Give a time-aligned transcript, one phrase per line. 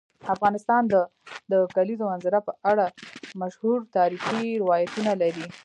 [0.35, 0.95] افغانستان د
[1.51, 2.85] د کلیزو منظره په اړه
[3.41, 5.45] مشهور تاریخی روایتونه لري.